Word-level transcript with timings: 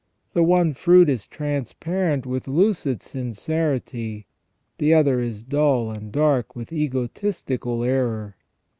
The 0.33 0.41
one 0.41 0.73
fruit 0.73 1.09
is 1.09 1.27
transparent 1.27 2.25
with 2.25 2.47
lucid 2.47 3.03
sincerity, 3.03 4.25
the 4.79 4.95
other 4.95 5.19
is 5.19 5.43
dull 5.43 5.91
and 5.91 6.11
dark 6.11 6.55
with 6.55 6.73
egotistical 6.73 7.83
error. 7.83 8.35